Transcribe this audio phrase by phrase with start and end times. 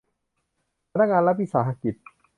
[0.91, 1.95] พนักงานรัฐวิสาหกิจ